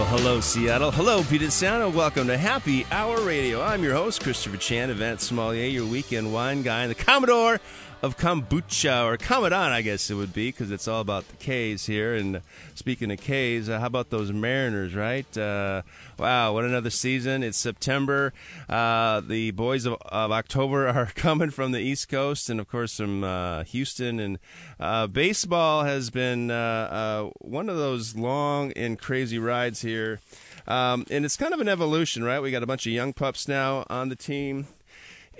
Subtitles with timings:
[0.00, 0.90] Well, hello, Seattle.
[0.90, 1.94] Hello, Puget Sound.
[1.94, 3.60] Welcome to Happy Hour Radio.
[3.60, 7.60] I'm your host, Christopher Chan, event sommelier, your weekend wine guy, and the Commodore
[8.02, 11.86] of kombucha or commandant, I guess it would be, because it's all about the K's
[11.86, 12.14] here.
[12.14, 12.40] And
[12.74, 15.36] speaking of K's, uh, how about those Mariners, right?
[15.36, 15.82] Uh,
[16.18, 17.42] wow, what another season!
[17.42, 18.32] It's September.
[18.68, 22.96] Uh, the boys of, of, October are coming from the East Coast, and of course
[22.96, 24.18] from uh, Houston.
[24.18, 24.38] And
[24.78, 30.20] uh, baseball has been uh, one of those long and crazy rides here.
[30.66, 32.40] Um, and it's kind of an evolution, right?
[32.40, 34.66] We got a bunch of young pups now on the team.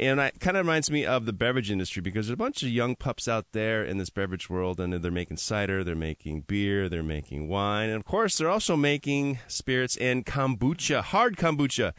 [0.01, 2.71] And it kind of reminds me of the beverage industry because there's a bunch of
[2.71, 6.89] young pups out there in this beverage world, and they're making cider, they're making beer,
[6.89, 11.93] they're making wine, and of course, they're also making spirits and kombucha, hard kombucha.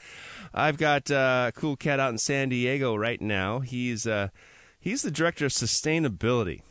[0.51, 3.59] I've got uh, a cool cat out in San Diego right now.
[3.59, 4.29] He's uh,
[4.79, 6.63] he's the director of sustainability,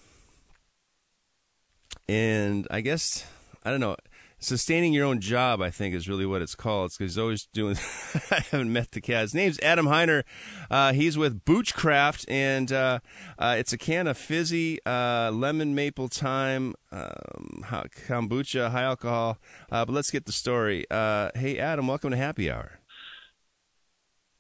[2.09, 3.25] and I guess
[3.65, 3.95] I don't know
[4.41, 6.87] sustaining your own job, I think, is really what it's called.
[6.87, 7.77] It's because he's always doing.
[8.31, 9.23] I haven't met the cat.
[9.23, 10.25] His name's Adam Heiner.
[10.71, 13.01] Uh, he's with Boochcraft, and uh,
[13.39, 19.39] uh, it's a can of fizzy uh, lemon maple thyme um, kombucha, high alcohol.
[19.71, 20.87] Uh, but let's get the story.
[20.91, 22.81] Uh, hey, Adam, welcome to Happy Hour.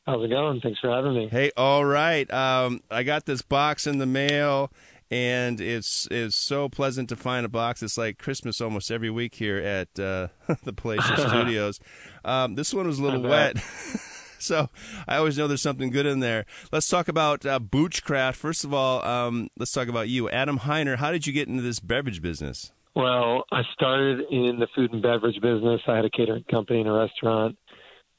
[0.06, 0.60] How's it going?
[0.60, 1.28] Thanks for having me.
[1.30, 2.28] Hey, all right.
[2.32, 4.72] Um, I got this box in the mail
[5.10, 7.82] and it's it's so pleasant to find a box.
[7.82, 10.28] It's like Christmas almost every week here at uh,
[10.64, 11.80] the Palatial Studios.
[12.24, 13.58] Um, this one was a little wet.
[14.38, 14.68] so
[15.08, 16.46] I always know there's something good in there.
[16.70, 18.36] Let's talk about uh, Boochcraft.
[18.36, 20.96] First of all, um, let's talk about you, Adam Heiner.
[20.96, 22.72] How did you get into this beverage business?
[22.94, 25.80] Well, I started in the food and beverage business.
[25.86, 27.56] I had a catering company and a restaurant,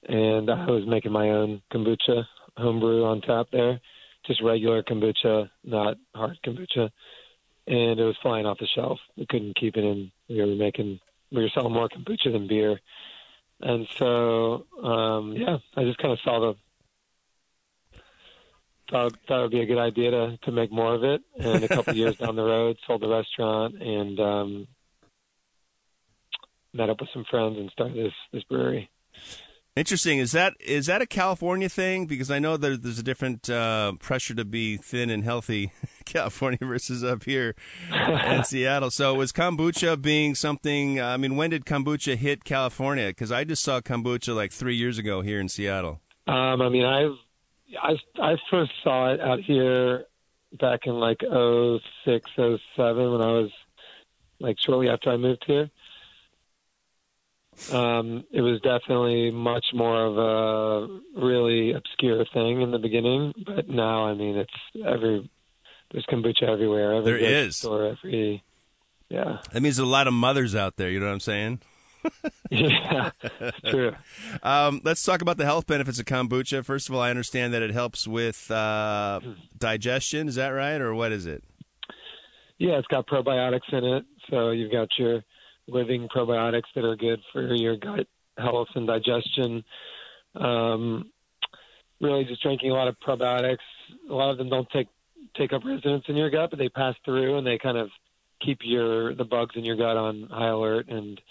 [0.08, 2.24] and I was making my own kombucha
[2.58, 3.80] homebrew on tap there
[4.26, 6.90] just regular kombucha, not hard kombucha,
[7.68, 9.00] and it was flying off the shelf.
[9.18, 10.12] We couldn't keep it in.
[10.30, 11.00] We were making,
[11.32, 12.80] we were selling more kombucha than beer,
[13.62, 16.56] and so um, yeah, I just kind of saw the
[18.92, 21.22] thought thought it would be a good idea to to make more of it.
[21.40, 24.68] And a couple years down the road, sold the restaurant and um,
[26.74, 28.90] met up with some friends and started this this brewery.
[29.74, 30.20] Interesting.
[30.20, 32.06] Is that is that a California thing?
[32.06, 35.72] Because I know that there's a different uh, pressure to be thin and healthy,
[36.06, 37.56] California versus up here
[37.90, 38.92] in Seattle.
[38.92, 41.00] So was kombucha being something?
[41.00, 43.08] I mean, when did kombucha hit California?
[43.08, 46.02] Because I just saw kombucha like three years ago here in Seattle.
[46.28, 47.16] Um, I mean, I've
[47.82, 50.04] I I first saw it out here
[50.60, 53.52] back in like oh six oh seven when I was
[54.42, 55.70] like shortly after I moved here
[57.72, 63.70] um, it was definitely much more of a really obscure thing in the beginning, but
[63.70, 64.54] now I mean it's
[64.86, 65.30] every
[65.92, 66.96] there's kombucha everywhere.
[66.96, 68.44] Every there is store, every
[69.10, 69.40] yeah.
[69.52, 70.90] That means a lot of mothers out there.
[70.90, 71.60] You know what I'm saying?
[72.50, 73.12] yeah,
[73.68, 73.92] true.
[74.44, 76.66] Um, let's talk about the health benefits of kombucha.
[76.66, 79.20] First of all, I understand that it helps with uh,
[79.58, 80.28] digestion.
[80.28, 81.44] Is that right, or what is it?
[82.58, 85.22] Yeah, it's got probiotics in it, so you've got your
[85.72, 89.64] living probiotics that are good for your gut health and digestion.
[90.36, 91.12] Um,
[92.00, 93.58] really, just drinking a lot of probiotics.
[94.10, 94.88] A lot of them don't take
[95.38, 97.90] take up residence in your gut, but they pass through and they kind of
[98.42, 101.22] keep your the bugs in your gut on high alert and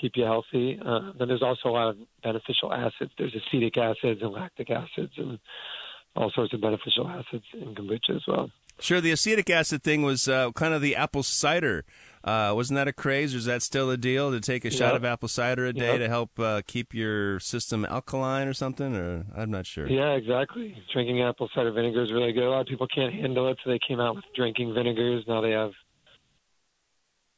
[0.00, 0.78] keep you healthy.
[0.84, 3.10] Uh, then there's also a lot of beneficial acids.
[3.18, 5.38] There's acetic acids and lactic acids and
[6.14, 8.50] all sorts of beneficial acids in kombucha as well.
[8.78, 11.84] Sure, the acetic acid thing was uh, kind of the apple cider
[12.26, 14.76] uh, wasn't that a craze, or is that still a deal to take a yep.
[14.76, 15.98] shot of apple cider a day yep.
[16.00, 18.96] to help uh, keep your system alkaline or something?
[18.96, 19.88] Or I'm not sure.
[19.88, 20.76] Yeah, exactly.
[20.92, 22.42] Drinking apple cider vinegar is really good.
[22.42, 25.24] A lot of people can't handle it, so they came out with drinking vinegars.
[25.28, 25.70] Now they have,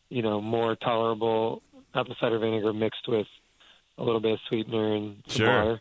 [0.09, 1.63] you know, more tolerable
[1.95, 3.27] apple cider vinegar mixed with
[3.99, 5.47] a little bit of sweetener and sure.
[5.47, 5.81] water.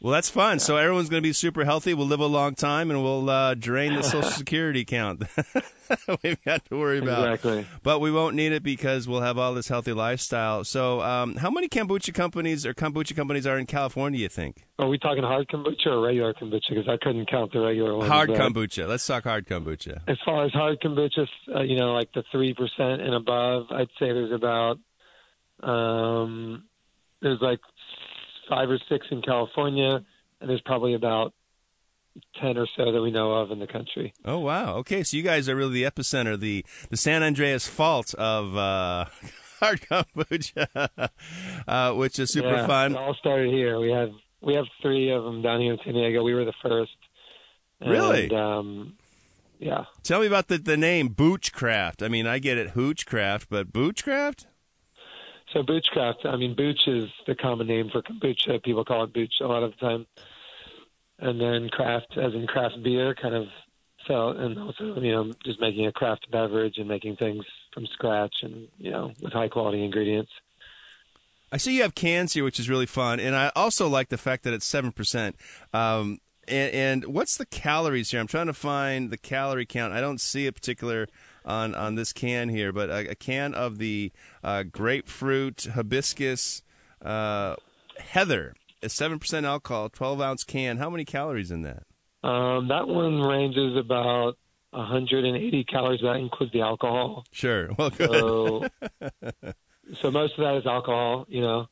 [0.00, 0.58] Well, that's fun.
[0.58, 1.94] So everyone's going to be super healthy.
[1.94, 5.24] We'll live a long time, and we'll uh, drain the Social Security account.
[6.22, 7.32] We've got to worry about.
[7.32, 7.66] Exactly.
[7.82, 10.64] But we won't need it because we'll have all this healthy lifestyle.
[10.64, 14.20] So, um, how many kombucha companies or kombucha companies are in California?
[14.20, 14.66] You think?
[14.78, 16.70] Are we talking hard kombucha or regular kombucha?
[16.70, 18.10] Because I couldn't count the regular ones.
[18.10, 18.86] Hard kombucha.
[18.86, 20.02] Let's talk hard kombucha.
[20.08, 23.88] As far as hard kombucha, uh, you know, like the three percent and above, I'd
[23.98, 24.78] say there's about
[25.62, 26.64] um,
[27.22, 27.60] there's like
[28.48, 30.04] five or six in California,
[30.40, 31.32] and there's probably about
[32.40, 34.12] ten or so that we know of in the country.
[34.24, 34.76] Oh wow!
[34.76, 39.06] Okay, so you guys are really the epicenter, the the San Andreas Fault of uh,
[39.60, 41.10] hard kombucha,
[41.68, 42.92] uh, which is super yeah, fun.
[42.92, 43.78] It all started here.
[43.78, 44.10] We have
[44.40, 46.22] we have three of them down here in San Diego.
[46.22, 46.96] We were the first.
[47.80, 48.24] Really?
[48.24, 48.96] And, um,
[49.58, 49.84] yeah.
[50.02, 52.02] Tell me about the the name Boochcraft.
[52.02, 54.46] I mean, I get it, Hoochcraft, but Boochcraft.
[55.52, 58.62] So Boochcraft, I mean, Booch is the common name for kombucha.
[58.62, 60.06] People call it Booch a lot of the time.
[61.18, 63.46] And then craft, as in craft beer, kind of
[64.06, 68.34] so, and also, you know, just making a craft beverage and making things from scratch
[68.42, 70.30] and, you know, with high quality ingredients.
[71.50, 74.18] I see you have cans here, which is really fun, and I also like the
[74.18, 75.36] fact that it's seven percent.
[75.72, 78.20] Um, and, and, what's the calories here?
[78.20, 79.92] I'm trying to find the calorie count.
[79.92, 81.08] I don't see a particular
[81.46, 84.12] on on this can here, but a, a can of the
[84.42, 86.62] uh, grapefruit hibiscus
[87.02, 87.56] uh,
[87.98, 90.78] heather is seven percent alcohol, twelve ounce can.
[90.78, 91.84] How many calories in that?
[92.22, 94.36] Um, that one ranges about
[94.70, 96.00] 180 calories.
[96.02, 97.24] That includes the alcohol.
[97.32, 97.68] Sure.
[97.78, 98.10] Well, good.
[98.10, 98.66] So,
[100.02, 101.26] so most of that is alcohol.
[101.28, 101.66] You know,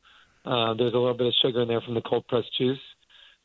[0.44, 2.78] uh, there's a little bit of sugar in there from the cold pressed juice.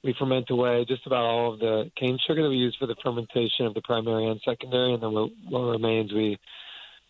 [0.04, 2.96] We ferment away just about all of the cane sugar that we use for the
[3.04, 6.40] fermentation of the primary and secondary, and then what, what remains we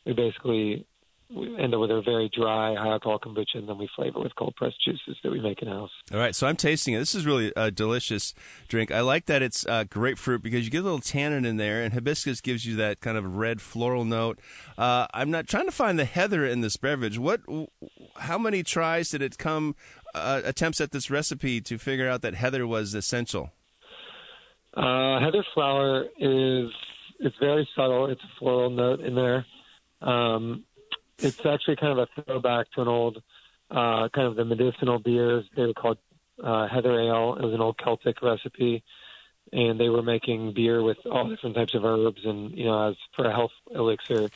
[0.06, 0.88] we basically
[1.34, 4.36] we end up with a very dry high alcohol kombucha, and then we flavor with
[4.36, 5.92] cold pressed juices that we make in house.
[6.12, 7.00] All right, so I'm tasting it.
[7.00, 8.34] This is really a delicious
[8.68, 8.92] drink.
[8.92, 11.94] I like that it's uh, grapefruit because you get a little tannin in there, and
[11.94, 14.40] hibiscus gives you that kind of red floral note.
[14.78, 17.20] Uh, I'm not trying to find the heather in this beverage.
[17.20, 17.42] What?
[18.18, 19.76] How many tries did it come?
[20.16, 23.52] Uh, attempts at this recipe to figure out that heather was essential.
[24.74, 26.70] Uh, heather flower is
[27.20, 28.08] it's very subtle.
[28.08, 29.46] It's a floral note in there.
[30.02, 30.64] Um,
[31.20, 33.22] it's actually kind of a throwback to an old
[33.70, 35.46] uh, kind of the medicinal beers.
[35.56, 35.98] They were called
[36.42, 37.36] uh, heather ale.
[37.36, 38.84] It was an old Celtic recipe,
[39.52, 42.96] and they were making beer with all different types of herbs and you know as
[43.16, 44.30] for a health elixir.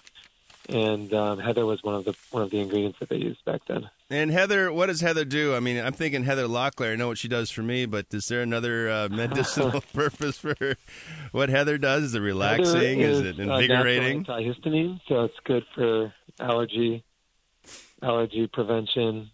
[0.70, 3.62] And um, heather was one of the one of the ingredients that they used back
[3.68, 3.90] then.
[4.14, 5.56] And Heather, what does Heather do?
[5.56, 6.94] I mean, I'm thinking Heather Locklear.
[6.94, 10.54] I know what she does for me, but is there another uh, medicinal purpose for
[10.60, 10.76] her?
[11.32, 12.04] what Heather does?
[12.04, 13.00] Is it relaxing?
[13.00, 14.24] Is, is it invigorating?
[14.30, 17.04] Uh, antihistamine, so it's good for allergy,
[18.04, 19.32] allergy prevention,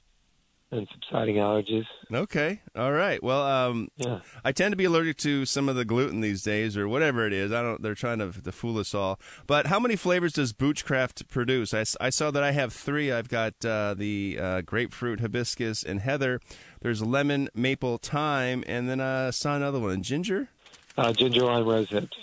[0.72, 1.86] and subsiding allergies.
[2.14, 3.22] Okay, all right.
[3.24, 4.20] Well, um, yeah.
[4.44, 7.34] I tend to be allergic to some of the gluten these days, or whatever it
[7.34, 7.52] is.
[7.52, 7.82] I don't.
[7.82, 9.20] They're trying to, to fool us all.
[9.48, 11.74] But how many flavors does Boochcraft produce?
[11.74, 13.12] I, I saw that I have three.
[13.12, 16.40] I've got uh, the uh, grapefruit, hibiscus, and heather.
[16.82, 20.50] There's lemon, maple, thyme, and then I saw another one, ginger.
[20.98, 22.18] Uh, ginger lime rose hips.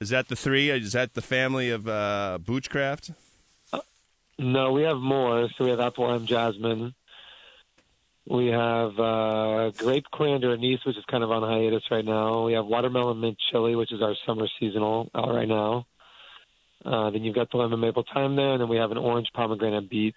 [0.00, 0.70] Is that the three?
[0.70, 3.12] Is that the family of uh, Boochcraft?
[4.38, 5.48] No, we have more.
[5.56, 6.94] So we have apple lime jasmine.
[8.30, 12.44] We have uh, grape coriander anise, which is kind of on hiatus right now.
[12.44, 15.86] We have watermelon mint chili, which is our summer seasonal out right now.
[16.84, 19.28] Uh, then you've got the lemon maple thyme there, and then we have an orange
[19.34, 20.14] pomegranate beet,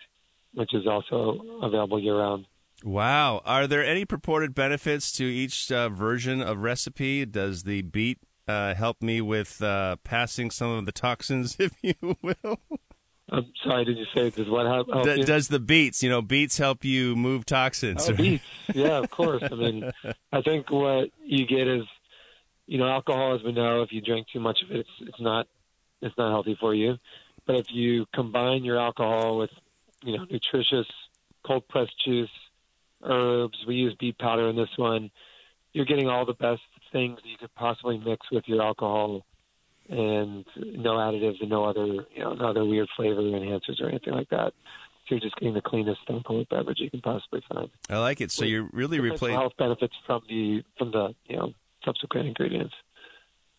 [0.53, 2.45] which is also available year round.
[2.83, 3.41] Wow.
[3.45, 7.25] Are there any purported benefits to each uh, version of recipe?
[7.25, 12.17] Does the beet uh, help me with uh, passing some of the toxins, if you
[12.21, 12.59] will?
[13.31, 14.91] I'm sorry, did you say does what help?
[14.91, 18.09] help D- does the beets, you know, beets help you move toxins?
[18.09, 18.43] Oh, beets.
[18.73, 19.43] Yeah, of course.
[19.49, 19.89] I mean,
[20.33, 21.83] I think what you get is,
[22.67, 25.21] you know, alcohol, as we know, if you drink too much of it, it's it's
[25.21, 25.47] not
[26.01, 26.97] it's not healthy for you.
[27.45, 29.49] But if you combine your alcohol with,
[30.03, 30.87] you know, nutritious
[31.45, 32.29] cold pressed juice,
[33.03, 35.09] herbs, we use beet powder in this one,
[35.73, 39.25] you're getting all the best things that you could possibly mix with your alcohol
[39.91, 44.13] and no additives and no other you know no other weird flavor enhancers or anything
[44.13, 44.53] like that.
[45.07, 47.69] So you're just getting the cleanest cold beverage you can possibly find.
[47.89, 48.31] I like it.
[48.31, 49.37] So you're really replacing.
[49.37, 52.73] health benefits from the from the you know subsequent ingredients.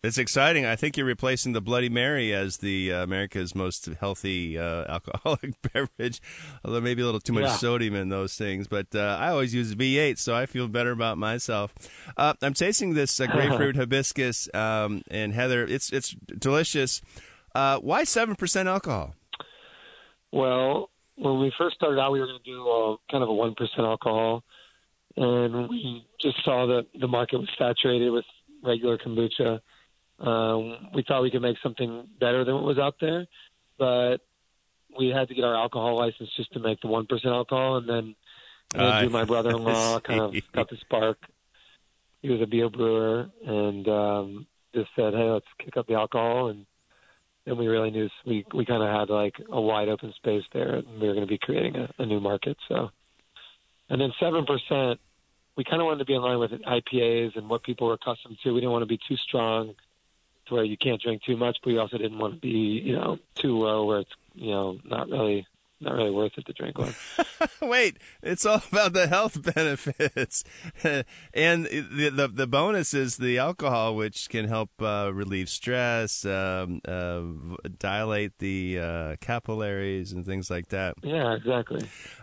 [0.03, 0.65] It's exciting.
[0.65, 5.53] I think you're replacing the Bloody Mary as the uh, America's most healthy uh, alcoholic
[5.73, 6.21] beverage.
[6.65, 7.55] Although maybe a little too much Yeah.
[7.55, 11.17] sodium in those things, but uh, I always use V8, so I feel better about
[11.17, 11.73] myself.
[12.17, 15.63] Uh, I'm tasting this uh, grapefruit hibiscus um, and heather.
[15.63, 17.01] It's it's delicious.
[17.55, 19.15] Uh, why seven percent alcohol?
[20.33, 23.33] Well, when we first started out, we were going to do a, kind of a
[23.33, 24.43] one percent alcohol,
[25.15, 28.25] and we just saw that the market was saturated with
[28.61, 29.61] regular kombucha.
[30.23, 33.27] Um, we thought we could make something better than what was out there,
[33.77, 34.17] but
[34.97, 37.89] we had to get our alcohol license just to make the one percent alcohol, and
[37.89, 38.15] then
[38.73, 41.17] I my brother-in-law, kind of got the spark.
[42.21, 46.47] He was a beer brewer, and um, just said, "Hey, let's kick up the alcohol."
[46.47, 46.65] And
[47.45, 50.75] then we really knew we we kind of had like a wide open space there,
[50.75, 52.55] and we were going to be creating a, a new market.
[52.69, 52.91] So,
[53.89, 55.01] and then seven percent
[55.55, 58.37] we kind of wanted to be in line with IPAs and what people were accustomed
[58.43, 58.53] to.
[58.53, 59.75] We didn't want to be too strong
[60.47, 62.95] to where you can't drink too much, but we also didn't want to be, you
[62.95, 65.45] know, too low where it's, you know, not really
[65.83, 66.95] not really worth it to drink one.
[67.61, 70.43] Wait, it's all about the health benefits,
[70.83, 76.81] and the, the, the bonus is the alcohol, which can help uh, relieve stress, um,
[76.87, 77.21] uh,
[77.77, 80.95] dilate the uh, capillaries, and things like that.
[81.03, 81.81] Yeah, exactly.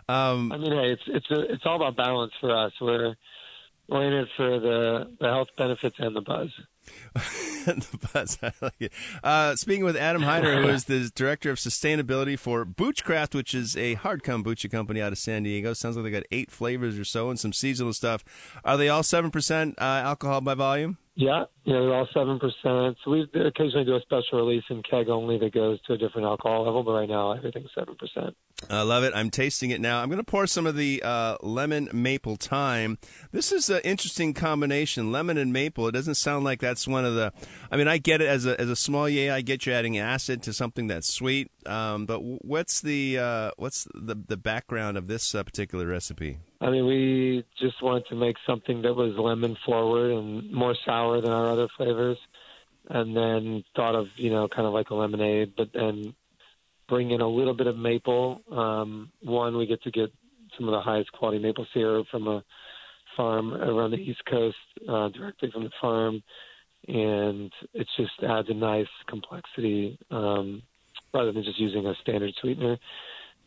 [0.09, 2.73] Um, I mean, hey, it's it's a, it's all about balance for us.
[2.81, 3.15] We're
[3.89, 6.49] it for the the health benefits and the buzz.
[7.13, 8.37] the buzz.
[8.41, 8.93] I like it.
[9.23, 13.77] Uh, speaking with Adam Heiner, who is the director of sustainability for Boochcraft, which is
[13.77, 15.73] a hard kombucha company out of San Diego.
[15.73, 18.23] Sounds like they got eight flavors or so and some seasonal stuff.
[18.63, 20.97] Are they all seven percent uh, alcohol by volume?
[21.15, 22.97] Yeah, yeah, they're all seven percent.
[23.03, 26.25] So we occasionally do a special release in keg only that goes to a different
[26.25, 28.35] alcohol level, but right now everything's seven percent.
[28.69, 29.11] I love it.
[29.13, 30.01] I'm tasting it now.
[30.01, 32.97] I'm going to pour some of the uh, lemon maple thyme.
[33.31, 35.87] This is an interesting combination, lemon and maple.
[35.87, 37.33] It doesn't sound like that's one of the.
[37.69, 39.33] I mean, I get it as a as a sommelier.
[39.33, 41.51] I get you adding acid to something that's sweet.
[41.65, 46.39] Um, but what's the uh, what's the the background of this uh, particular recipe?
[46.61, 51.19] I mean, we just wanted to make something that was lemon forward and more sour
[51.19, 52.19] than our other flavors,
[52.87, 56.13] and then thought of you know kind of like a lemonade, but then
[56.87, 58.41] bring in a little bit of maple.
[58.51, 60.13] Um, one, we get to get
[60.55, 62.43] some of the highest quality maple syrup from a
[63.17, 66.21] farm around the East Coast, uh, directly from the farm,
[66.87, 70.61] and it just adds a nice complexity um,
[71.11, 72.77] rather than just using a standard sweetener.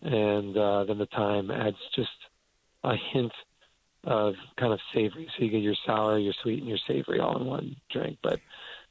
[0.02, 2.11] And uh, then the thyme adds just
[2.85, 3.33] a hint
[4.05, 5.29] of kind of savory.
[5.37, 8.19] So you get your sour, your sweet, and your savory all in one drink.
[8.23, 8.41] But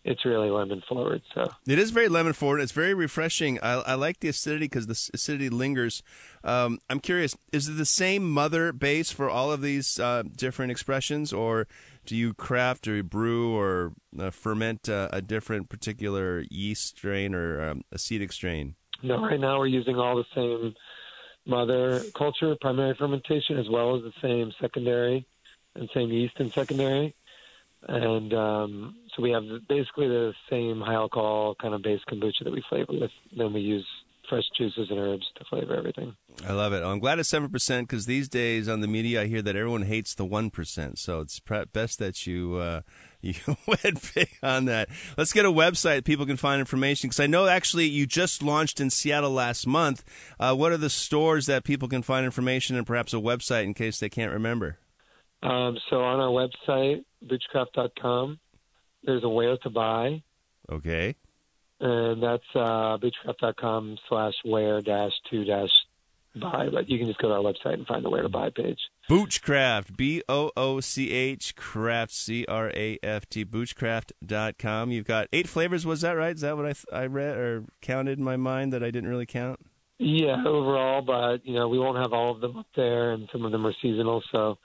[0.04, 1.22] it's really lemon forward.
[1.34, 2.60] So it is very lemon forward.
[2.60, 3.60] It's very refreshing.
[3.62, 6.04] I, I like the acidity because the acidity lingers.
[6.44, 10.72] Um, I'm curious: is it the same mother base for all of these uh, different
[10.72, 11.68] expressions, or
[12.06, 17.62] do you craft or brew or uh, ferment uh, a different particular yeast strain or
[17.62, 18.76] um, acetic strain?
[19.02, 20.74] No, right now we're using all the same
[21.46, 25.26] mother culture, primary fermentation, as well as the same secondary
[25.76, 27.16] and same yeast and secondary.
[27.88, 32.54] And um, so we have basically the same high alcohol kind of base kombucha that
[32.54, 33.12] we flavor with.
[33.36, 33.86] Then we use
[34.30, 36.16] fresh juices and herbs to flavor everything.
[36.48, 36.82] I love it.
[36.82, 39.84] I'm glad it's seven percent because these days on the media I hear that everyone
[39.84, 40.98] hates the one percent.
[40.98, 41.42] So it's
[41.74, 42.82] best that you uh,
[43.48, 44.90] you went big on that.
[45.18, 48.82] Let's get a website people can find information because I know actually you just launched
[48.82, 50.04] in Seattle last month.
[50.40, 53.74] Uh, what are the stores that people can find information and perhaps a website in
[53.74, 54.78] case they can't remember?
[55.42, 56.30] Um, so on our
[56.68, 58.40] website, boochcraft.com,
[59.04, 60.22] there's a where to buy.
[60.70, 61.16] Okay.
[61.80, 65.70] And that's uh, boochcraft.com slash where dash two dash
[66.36, 66.70] buy.
[66.72, 68.80] But you can just go to our website and find the where to buy page.
[69.10, 74.92] Boochcraft, B O O C H, craft, C R A F T, boochcraft.com.
[74.92, 76.36] You've got eight flavors, was that right?
[76.36, 79.26] Is that what I, I read or counted in my mind that I didn't really
[79.26, 79.60] count?
[80.00, 83.46] Yeah, overall, but you know we won't have all of them up there, and some
[83.46, 84.24] of them are seasonal.
[84.32, 84.58] So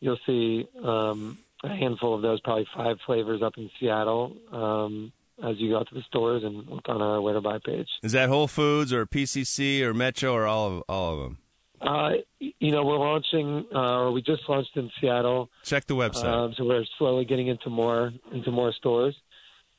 [0.00, 4.36] you'll see um, a handful of those, probably five flavors up in Seattle.
[4.50, 5.12] Um,
[5.42, 7.88] as you go out to the stores and look on our where to buy page.
[8.02, 11.38] Is that Whole Foods or PCC or Metro or all of all of them?
[11.80, 15.50] Uh, you know, we're launching, uh, or we just launched in Seattle.
[15.64, 16.24] Check the website.
[16.24, 19.16] Um, so we're slowly getting into more into more stores.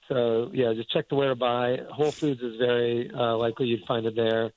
[0.10, 1.78] So yeah, just check the where to buy.
[1.90, 4.52] Whole Foods is very uh, likely you'd find it there,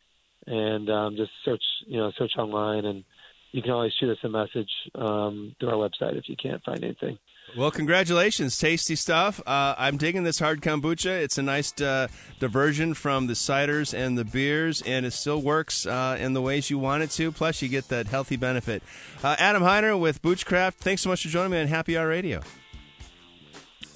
[0.46, 3.04] and um, just search you know search online and
[3.52, 6.84] you can always shoot us a message um, through our website if you can't find
[6.84, 7.18] anything.
[7.54, 8.58] Well, congratulations.
[8.58, 9.40] Tasty stuff.
[9.46, 11.22] Uh, I'm digging this hard kombucha.
[11.22, 15.86] It's a nice uh, diversion from the ciders and the beers, and it still works
[15.86, 17.32] uh, in the ways you want it to.
[17.32, 18.82] Plus, you get that healthy benefit.
[19.22, 22.40] Uh, Adam Heiner with Boochcraft, thanks so much for joining me on Happy Hour Radio.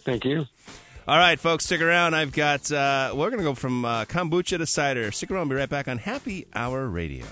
[0.05, 0.47] Thank you.
[1.07, 2.15] All right, folks, stick around.
[2.15, 5.11] I've got, uh, we're going to go from uh, kombucha to cider.
[5.11, 5.41] Stick around.
[5.41, 7.27] I'll be right back on Happy Hour Radio.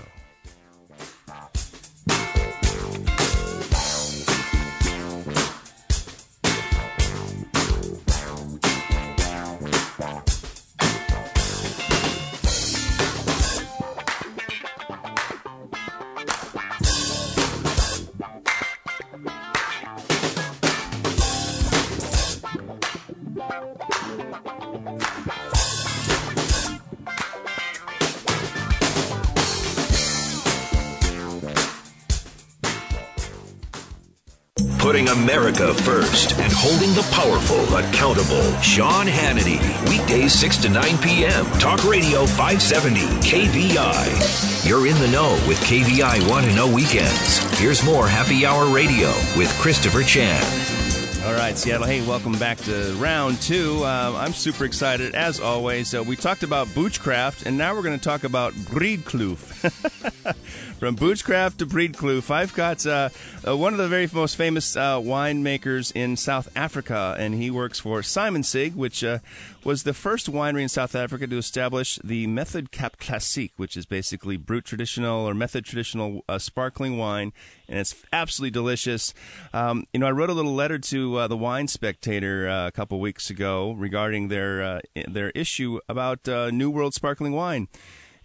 [35.09, 38.41] America first and holding the powerful accountable.
[38.61, 41.45] Sean Hannity, weekdays 6 to 9 p.m.
[41.59, 44.67] Talk Radio 570, KVI.
[44.67, 47.37] You're in the know with KVI Want to oh Know Weekends.
[47.59, 51.08] Here's more Happy Hour Radio with Christopher Chan.
[51.29, 51.85] All right, Seattle.
[51.85, 53.83] Hey, welcome back to round two.
[53.83, 55.93] Uh, I'm super excited, as always.
[55.93, 59.37] Uh, we talked about Boochcraft, and now we're going to talk about Breedkloof.
[60.79, 63.09] From Boochcraft to Breedkloof, I've got uh,
[63.47, 67.79] uh, one of the very most famous uh, winemakers in South Africa, and he works
[67.79, 69.19] for Simonsig, which uh,
[69.63, 73.85] was the first winery in South Africa to establish the Method Cap Classique, which is
[73.85, 77.33] basically brut traditional or method traditional sparkling wine,
[77.69, 79.13] and it's absolutely delicious.
[79.53, 82.99] Um, you know, I wrote a little letter to uh, the Wine Spectator a couple
[82.99, 87.67] weeks ago regarding their their issue about New World sparkling wine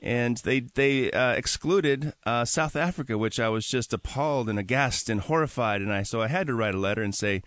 [0.05, 5.09] and they they uh, excluded uh, South Africa, which I was just appalled and aghast
[5.09, 7.43] and horrified, and I so I had to write a letter and say.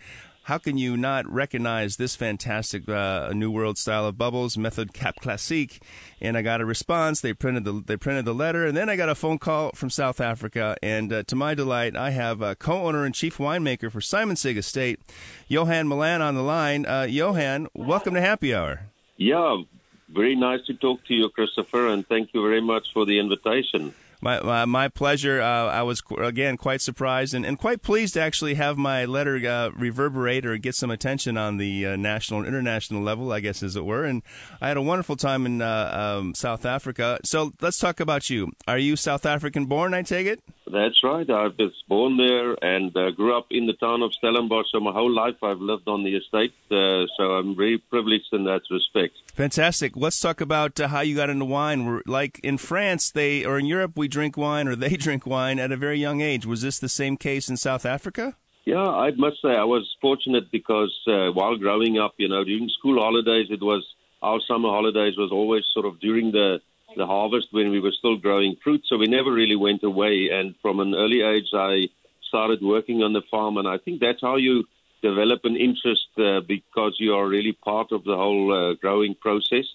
[0.47, 5.17] How can you not recognize this fantastic uh, New World style of bubbles, Method Cap
[5.19, 5.83] Classique?
[6.21, 7.19] And I got a response.
[7.19, 9.89] They printed the they printed the letter, and then I got a phone call from
[9.89, 10.77] South Africa.
[10.81, 15.01] And uh, to my delight, I have a co-owner and chief winemaker for Simonsig Estate,
[15.49, 16.85] Johan Malan, on the line.
[16.85, 18.83] Uh, Johan, welcome to Happy Hour.
[19.17, 19.63] Yeah,
[20.07, 23.93] very nice to talk to you, Christopher, and thank you very much for the invitation.
[24.21, 25.41] My, my, my pleasure.
[25.41, 29.35] Uh, I was again quite surprised and, and quite pleased to actually have my letter
[29.47, 33.61] uh, reverberate or get some attention on the uh, national and international level, I guess
[33.61, 34.05] as it were.
[34.05, 34.23] And
[34.59, 37.19] I had a wonderful time in uh, um, South Africa.
[37.23, 38.51] So let's talk about you.
[38.67, 39.93] Are you South African born?
[39.93, 40.41] I take it.
[40.71, 41.29] That's right.
[41.29, 44.67] I was born there and uh, grew up in the town of Stellenbosch.
[44.71, 46.53] So my whole life I've lived on the estate.
[46.69, 49.15] Uh, so I'm very privileged in that respect.
[49.33, 49.95] Fantastic.
[49.95, 51.85] Let's talk about uh, how you got into wine.
[51.85, 55.59] We're, like in France, they or in Europe, we drink wine or they drink wine
[55.59, 56.45] at a very young age.
[56.45, 58.35] Was this the same case in South Africa?
[58.65, 62.67] Yeah, I must say I was fortunate because uh, while growing up, you know, during
[62.77, 63.85] school holidays, it was
[64.21, 66.59] our summer holidays was always sort of during the
[66.95, 68.81] the harvest when we were still growing fruit.
[68.87, 70.29] So we never really went away.
[70.31, 71.89] And from an early age, I
[72.27, 73.57] started working on the farm.
[73.57, 74.63] And I think that's how you
[75.01, 79.65] develop an interest uh, because you are really part of the whole uh, growing process.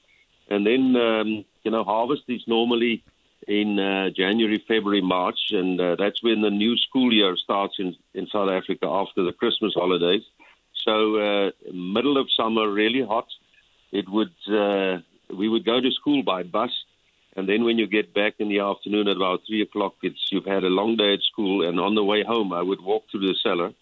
[0.49, 3.05] And then, um, you know, harvest is normally
[3.47, 7.97] in uh, January, February, March, and uh, that's when the new school year starts in,
[8.15, 10.23] in South Africa after the Christmas holidays.
[10.85, 13.27] So, uh, middle of summer, really hot.
[13.93, 14.99] It would uh,
[15.37, 16.71] we would go to school by bus,
[17.37, 20.47] and then when you get back in the afternoon at about three o'clock, it's you've
[20.47, 23.27] had a long day at school, and on the way home, I would walk through
[23.27, 23.73] the cellar,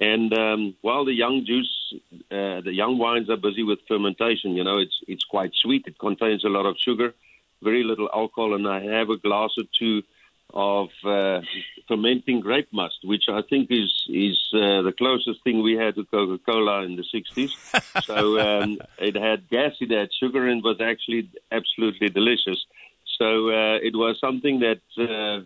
[0.00, 1.94] and um, while the young juice,
[2.30, 5.84] uh, the young wines are busy with fermentation, you know, it's it's quite sweet.
[5.86, 7.14] It contains a lot of sugar,
[7.62, 10.02] very little alcohol, and I have a glass or two
[10.54, 11.40] of uh,
[11.86, 16.04] fermenting grape must, which I think is is uh, the closest thing we had to
[16.04, 17.50] Coca Cola in the '60s.
[18.04, 22.64] so um, it had gas, it had sugar, and was actually absolutely delicious.
[23.18, 25.44] So uh, it was something that uh,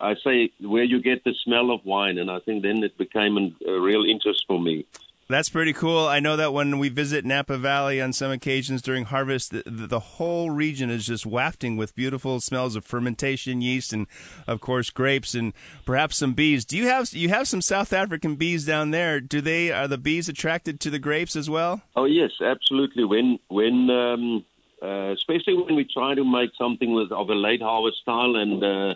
[0.00, 3.36] I say where you get the smell of wine, and I think then it became
[3.36, 4.86] an, a real interest for me.
[5.28, 6.06] That's pretty cool.
[6.06, 9.98] I know that when we visit Napa Valley on some occasions during harvest, the, the,
[9.98, 14.06] whole region is just wafting with beautiful smells of fermentation, yeast, and
[14.46, 15.54] of course grapes, and
[15.86, 16.66] perhaps some bees.
[16.66, 19.18] Do you have you have some South African bees down there?
[19.18, 21.80] Do they are the bees attracted to the grapes as well?
[21.96, 23.04] Oh yes, absolutely.
[23.04, 24.44] When when um,
[24.82, 28.62] uh, especially when we try to make something with of a late harvest style and
[28.62, 28.94] uh,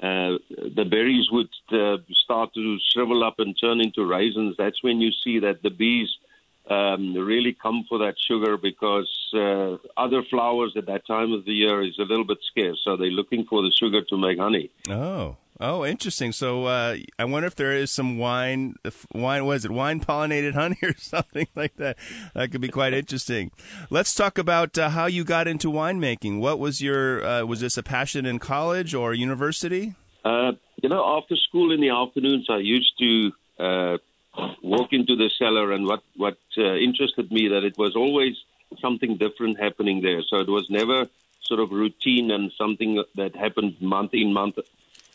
[0.00, 4.54] uh, the berries would uh, start to shrivel up and turn into raisins.
[4.56, 6.08] That's when you see that the bees
[6.70, 11.52] um, really come for that sugar because uh, other flowers at that time of the
[11.52, 12.80] year is a little bit scarce.
[12.84, 14.70] So they're looking for the sugar to make honey.
[14.88, 15.36] Oh.
[15.60, 16.30] Oh, interesting.
[16.30, 18.76] So uh, I wonder if there is some wine,
[19.12, 21.96] wine was it wine pollinated honey or something like that?
[22.34, 23.50] That could be quite interesting.
[23.90, 26.38] Let's talk about uh, how you got into winemaking.
[26.38, 29.94] What was your uh, was this a passion in college or university?
[30.24, 33.98] Uh, you know, after school in the afternoons, I used to uh,
[34.62, 38.36] walk into the cellar, and what what uh, interested me that it was always
[38.80, 40.22] something different happening there.
[40.22, 41.08] So it was never
[41.42, 44.58] sort of routine and something that happened month in month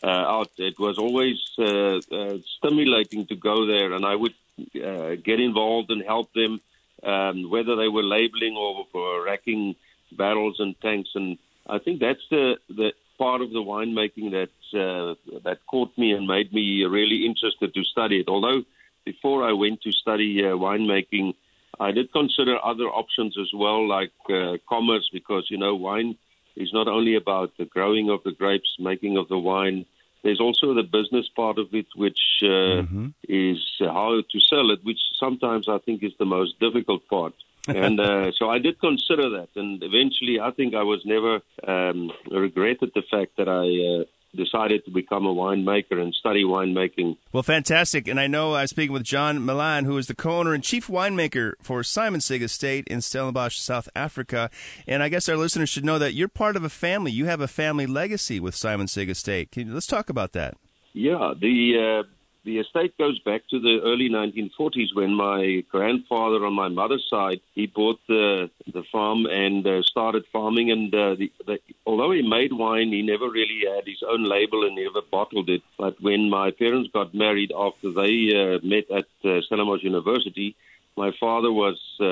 [0.08, 0.50] out.
[0.58, 4.34] It was always uh, uh, stimulating to go there, and I would
[4.76, 6.60] uh, get involved and help them,
[7.02, 9.76] um, whether they were labeling or for racking
[10.12, 11.10] barrels and tanks.
[11.14, 11.38] And
[11.68, 15.14] I think that's the the part of the winemaking that uh,
[15.44, 18.28] that caught me and made me really interested to study it.
[18.28, 18.64] Although
[19.04, 21.34] before I went to study uh, winemaking,
[21.78, 26.16] I did consider other options as well, like uh, commerce, because you know wine
[26.56, 29.86] is not only about the growing of the grapes, making of the wine,
[30.24, 33.08] there's also the business part of it, which uh, mm-hmm.
[33.28, 37.34] is how to sell it, which sometimes I think is the most difficult part.
[37.68, 42.10] and uh, so I did consider that, and eventually I think I was never um,
[42.30, 44.04] regretted the fact that I uh,
[44.36, 47.16] decided to become a winemaker and study winemaking.
[47.32, 48.08] Well, fantastic.
[48.08, 51.52] And I know I'm speaking with John Malan, who is the co-owner and chief winemaker
[51.60, 54.50] for Simonsig Estate in Stellenbosch, South Africa.
[54.86, 57.12] And I guess our listeners should know that you're part of a family.
[57.12, 59.56] You have a family legacy with Simonsig Estate.
[59.56, 60.56] You, let's talk about that.
[60.92, 62.08] Yeah, the uh,
[62.44, 67.40] the estate goes back to the early 1940s when my grandfather on my mother's side
[67.54, 70.70] he bought the the farm and uh, started farming.
[70.70, 74.64] And uh, the, the, although he made wine, he never really had his own label
[74.64, 75.62] and never bottled it.
[75.78, 80.54] But when my parents got married after they uh, met at uh, Stellenbosch University,
[80.96, 82.04] my father was uh,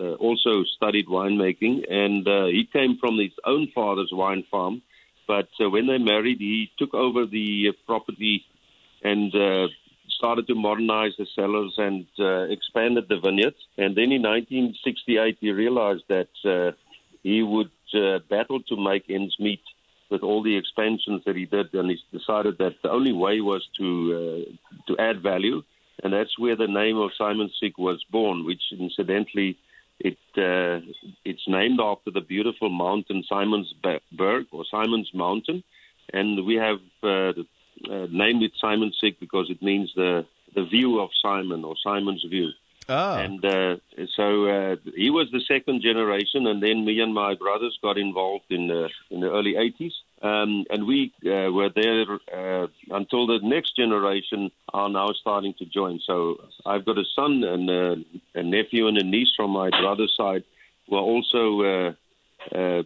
[0.00, 4.82] uh, also studied winemaking, and uh, he came from his own father's wine farm.
[5.26, 8.44] But uh, when they married, he took over the uh, property
[9.02, 9.68] and uh,
[10.08, 13.56] started to modernize the cellars and uh, expanded the vineyards.
[13.76, 16.76] And then in 1968, he realized that uh,
[17.22, 19.62] he would uh, battle to make ends meet
[20.10, 23.66] with all the expansions that he did, and he decided that the only way was
[23.78, 23.88] to
[24.20, 25.62] uh, to add value,
[26.02, 28.44] and that's where the name of Simonsig was born.
[28.44, 29.58] Which incidentally,
[29.98, 30.84] it uh,
[31.24, 33.72] it's named after the beautiful mountain Simon's
[34.12, 35.64] Berg or Simon's Mountain,
[36.12, 37.32] and we have uh,
[37.90, 42.50] uh, named it Simonsig because it means the the view of Simon or Simon's view.
[42.88, 43.14] Oh.
[43.14, 43.76] And uh,
[44.16, 48.50] so uh, he was the second generation, and then me and my brothers got involved
[48.50, 49.92] in the in the early 80s,
[50.22, 55.64] um, and we uh, were there uh, until the next generation are now starting to
[55.64, 56.00] join.
[56.04, 57.96] So I've got a son and uh,
[58.34, 60.44] a nephew and a niece from my brother's side
[60.88, 61.94] who are also
[62.50, 62.82] uh,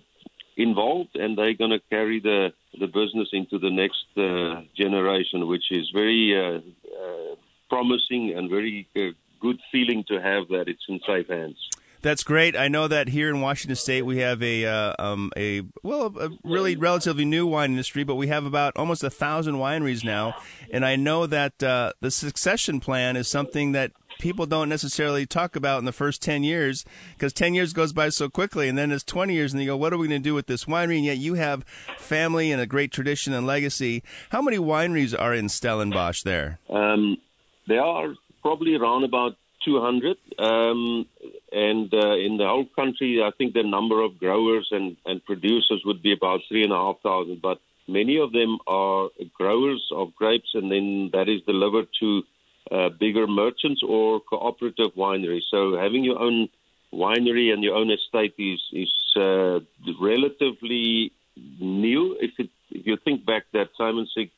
[0.56, 5.70] involved, and they're going to carry the the business into the next uh, generation, which
[5.70, 7.34] is very uh, uh,
[7.70, 9.00] promising and very uh,
[9.40, 11.56] good feeling to have that it's in safe hands.
[12.02, 12.56] That's great.
[12.56, 16.30] I know that here in Washington State we have a uh, um, a well a
[16.44, 20.36] really relatively new wine industry, but we have about almost a thousand wineries now,
[20.70, 25.56] and I know that uh, the succession plan is something that people don't necessarily talk
[25.56, 28.90] about in the first 10 years because 10 years goes by so quickly and then
[28.90, 30.96] it's 20 years and you go what are we going to do with this winery
[30.96, 31.64] and yet you have
[31.98, 34.02] family and a great tradition and legacy.
[34.30, 36.58] How many wineries are in stellenbosch there?
[36.70, 37.18] Um,
[37.66, 41.06] there are probably around about 200 um,
[41.52, 45.82] and uh, in the whole country i think the number of growers and, and producers
[45.84, 51.28] would be about 3500 but many of them are growers of grapes and then that
[51.28, 52.22] is delivered to
[52.70, 55.42] uh, bigger merchants or cooperative wineries.
[55.50, 56.48] So having your own
[56.92, 59.60] winery and your own estate is is uh,
[60.00, 61.12] relatively
[61.60, 62.16] new.
[62.20, 64.30] If it, if you think back that Simonsig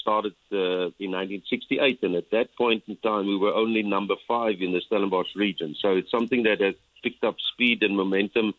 [0.00, 4.60] started uh, in 1968, and at that point in time we were only number five
[4.60, 5.76] in the Stellenbosch region.
[5.78, 8.54] So it's something that has picked up speed and momentum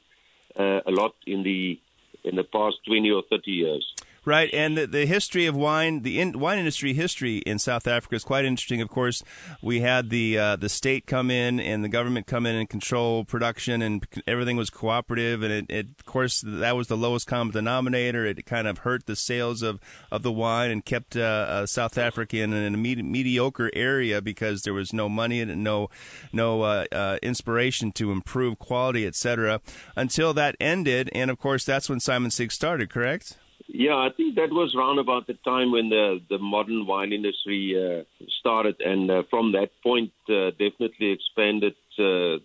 [0.58, 1.80] uh, a lot in the
[2.24, 3.95] in the past 20 or 30 years.
[4.23, 8.13] Right, and the, the history of wine, the in, wine industry history in South Africa
[8.13, 8.79] is quite interesting.
[8.79, 9.23] Of course,
[9.63, 13.25] we had the uh, the state come in and the government come in and control
[13.25, 15.41] production, and everything was cooperative.
[15.41, 18.23] And it, it, of course, that was the lowest common denominator.
[18.23, 19.79] It kind of hurt the sales of,
[20.12, 24.62] of the wine and kept uh, uh, South Africa in, a med- mediocre area because
[24.62, 25.89] there was no money and no
[26.31, 29.62] no uh, uh, inspiration to improve quality, etc.
[29.95, 32.91] Until that ended, and of course, that's when Simonsig started.
[32.91, 33.39] Correct?
[33.73, 37.62] Yeah, I think that was around about the time when the the modern wine industry
[37.79, 38.03] uh,
[38.39, 42.39] started, and uh, from that point, uh, definitely expanded uh,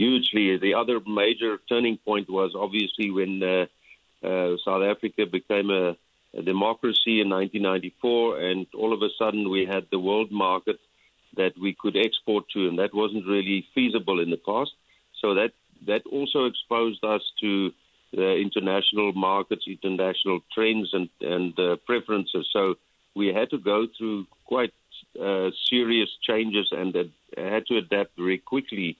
[0.00, 0.56] hugely.
[0.56, 3.66] The other major turning point was obviously when uh,
[4.26, 5.98] uh, South Africa became a,
[6.32, 10.80] a democracy in 1994, and all of a sudden we had the world market
[11.36, 14.72] that we could export to, and that wasn't really feasible in the past.
[15.20, 15.52] So that
[15.86, 17.72] that also exposed us to
[18.16, 22.48] uh, international markets, international trends, and, and uh, preferences.
[22.52, 22.74] So
[23.14, 24.72] we had to go through quite
[25.20, 27.04] uh, serious changes and uh,
[27.36, 28.96] had to adapt very quickly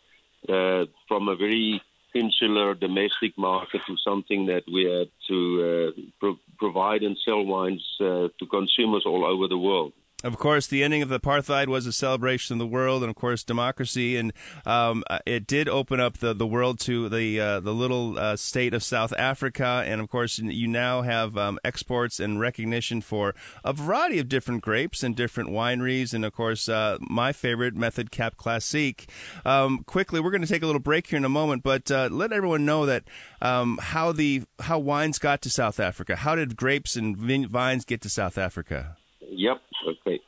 [0.48, 1.80] uh, from a very
[2.14, 7.82] insular domestic market to something that we had to uh, pro- provide and sell wines
[7.98, 9.92] to consumers all over the world.
[10.22, 13.16] Of course, the ending of the apartheid was a celebration of the world, and of
[13.16, 14.32] course, democracy, and
[14.64, 18.36] um, uh, it did open up the, the world to the uh, the little uh,
[18.36, 23.34] state of South Africa, and of course, you now have um, exports and recognition for
[23.64, 28.10] a variety of different grapes and different wineries, and of course, uh, my favorite Method
[28.10, 29.08] Cap Classique.
[29.44, 32.08] Um, quickly, we're going to take a little break here in a moment, but uh,
[32.10, 33.04] let everyone know that
[33.40, 36.16] um, how the how wines got to South Africa.
[36.16, 38.96] How did grapes and vines get to South Africa?
[39.32, 39.62] Yep.
[39.88, 40.20] Okay.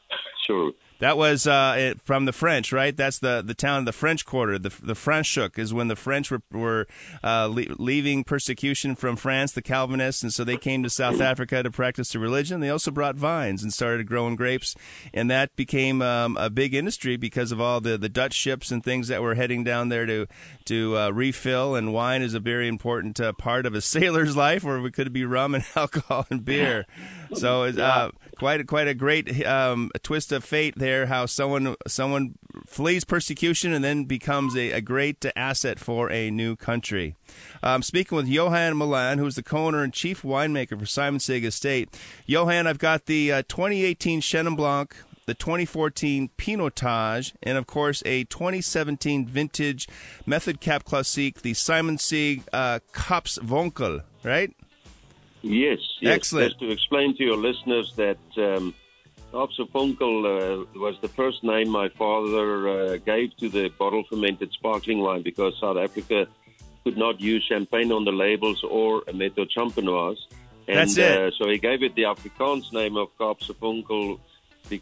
[0.46, 0.72] Sure.
[1.00, 2.96] That was uh, from the French, right?
[2.96, 4.58] That's the, the town, the French Quarter.
[4.58, 6.86] The the Franschhoek is when the French were, were
[7.22, 11.62] uh, le- leaving persecution from France, the Calvinists, and so they came to South Africa
[11.62, 12.60] to practice the religion.
[12.60, 14.76] They also brought vines and started growing grapes,
[15.12, 18.82] and that became um, a big industry because of all the, the Dutch ships and
[18.82, 20.26] things that were heading down there to
[20.66, 21.74] to uh, refill.
[21.74, 25.12] And wine is a very important uh, part of a sailor's life, or it could
[25.12, 26.86] be rum and alcohol and beer.
[27.34, 31.06] So it's uh, quite a, quite a great um, twist of fate there.
[31.06, 32.34] How someone someone
[32.66, 37.16] flees persecution and then becomes a, a great asset for a new country.
[37.62, 41.98] I'm speaking with Johan Malan, who's the co-owner and chief winemaker for Simonsig Estate.
[42.26, 44.94] Johan, I've got the uh, 2018 Chenin Blanc,
[45.26, 49.88] the 2014 Pinotage, and of course a 2017 vintage
[50.26, 54.54] Method Cap Classique, the Simonsig uh, Kaapse Vonkel, right?
[55.44, 56.14] Yes, yes.
[56.14, 56.48] Excellent.
[56.52, 58.74] Just to explain to your listeners that um,
[59.32, 59.46] uh,
[60.74, 65.52] was the first name my father uh, gave to the bottle fermented sparkling wine because
[65.60, 66.26] South Africa
[66.82, 70.18] could not use champagne on the labels or a Methode Champenoise.
[70.66, 71.18] And, That's it.
[71.18, 73.50] Uh, so he gave it the Afrikaans name of Kaapse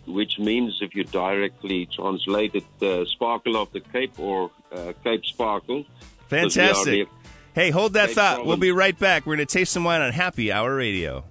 [0.06, 5.24] which means if you directly translate it, uh, Sparkle of the Cape or uh, Cape
[5.24, 5.84] Sparkle.
[6.28, 7.08] Fantastic.
[7.54, 8.46] Hey, hold that thought.
[8.46, 9.26] We'll be right back.
[9.26, 11.24] We're going to taste some wine on Happy Hour Radio.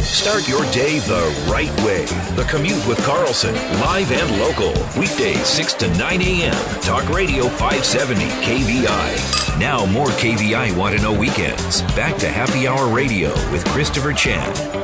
[0.00, 2.06] Start your day the right way.
[2.36, 4.72] The Commute with Carlson, live and local.
[4.98, 6.80] Weekdays 6 to 9 a.m.
[6.80, 9.60] Talk Radio 570 KVI.
[9.60, 11.82] Now more KVI Want to Know Weekends.
[11.94, 14.83] Back to Happy Hour Radio with Christopher Chan.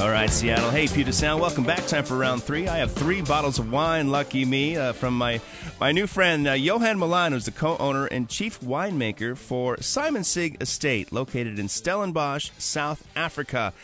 [0.00, 0.70] All right, Seattle.
[0.70, 1.42] Hey, Puget Sound.
[1.42, 1.86] Welcome back.
[1.86, 2.66] Time for round three.
[2.66, 4.10] I have three bottles of wine.
[4.10, 5.42] Lucky me uh, from my
[5.78, 11.12] my new friend uh, Johan Malan, who's the co-owner and chief winemaker for Simonsig Estate,
[11.12, 13.74] located in Stellenbosch, South Africa.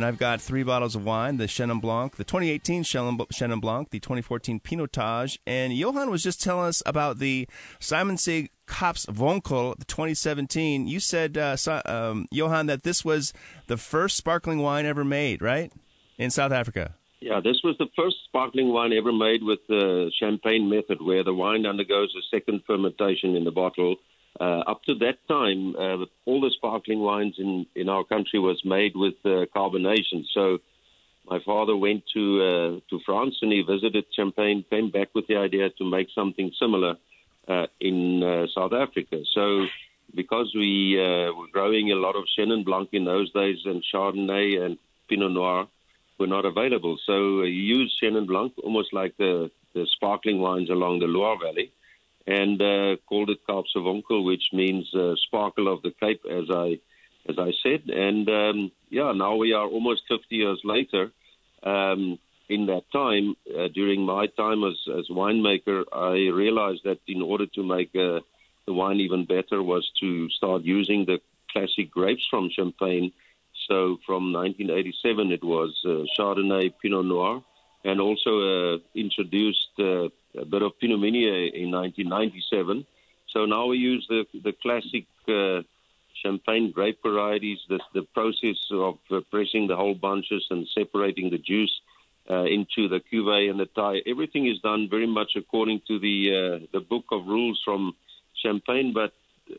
[0.00, 4.00] And I've got three bottles of wine: the Chenin Blanc, the 2018 Chenin Blanc, the
[4.00, 7.46] 2014 Pinotage, and Johan was just telling us about the
[7.80, 10.86] Simonsig the 2017.
[10.86, 13.34] You said, uh, um, Johan, that this was
[13.66, 15.70] the first sparkling wine ever made, right,
[16.16, 16.94] in South Africa.
[17.20, 21.34] Yeah, this was the first sparkling wine ever made with the champagne method, where the
[21.34, 23.96] wine undergoes a second fermentation in the bottle.
[24.40, 28.58] Uh, up to that time, uh, all the sparkling wines in, in our country was
[28.64, 30.24] made with uh, carbonation.
[30.32, 30.60] So
[31.28, 35.36] my father went to uh, to France and he visited Champagne, came back with the
[35.36, 36.96] idea to make something similar
[37.48, 39.18] uh, in uh, South Africa.
[39.34, 39.66] So,
[40.14, 44.78] because we were growing a lot of Chenin Blanc in those days and Chardonnay and
[45.08, 45.68] Pinot Noir
[46.18, 46.98] were not available.
[47.04, 51.72] So, you use Chenin Blanc almost like the, the sparkling wines along the Loire Valley
[52.26, 53.74] and uh, called it Kaapse
[54.24, 56.78] which means uh, sparkle of the Cape, as I
[57.28, 57.88] as I said.
[57.88, 61.12] And um, yeah, now we are almost 50 years later.
[61.62, 67.22] Um, in that time, uh, during my time as, as winemaker, I realized that in
[67.22, 68.20] order to make uh,
[68.66, 71.20] the wine even better was to start using the
[71.52, 73.12] classic grapes from Champagne.
[73.68, 77.44] So from 1987, it was uh, Chardonnay, Pinot Noir,
[77.84, 82.86] and also uh, introduced uh, a bit of Pinot Meunier in 1997.
[83.32, 85.62] So now we use the, the classic uh,
[86.22, 87.58] champagne grape varieties.
[87.68, 88.98] The, the process of
[89.30, 91.80] pressing the whole bunches and separating the juice
[92.28, 94.02] uh, into the cuvee and the taille.
[94.06, 97.94] Everything is done very much according to the uh, the book of rules from
[98.42, 98.92] Champagne.
[98.92, 99.12] But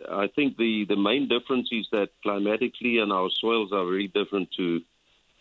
[0.10, 4.50] I think the the main difference is that climatically and our soils are very different
[4.58, 4.82] to